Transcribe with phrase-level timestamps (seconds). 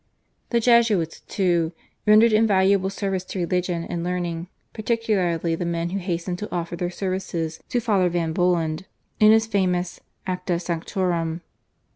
[0.49, 1.73] The Jesuits, too,
[2.07, 6.89] rendered invaluable service to religion and learning, particularly the men who hastened to offer their
[6.89, 8.87] services to Father van Bolland
[9.19, 11.41] in his famous /Acta Sanctorum